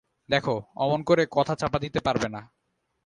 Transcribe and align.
দেখো, 0.29 0.55
অমন 0.75 0.99
করে 1.03 1.23
কথা 1.31 1.53
চাপা 1.55 1.77
দিতে 1.79 1.99
পারবে 1.99 2.27
না। 2.29 2.41